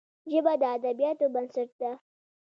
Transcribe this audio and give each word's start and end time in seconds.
ژبه 0.31 0.53
د 0.61 0.63
ادبياتو 0.75 1.25
بنسټ 1.33 1.69
ده 1.81 1.91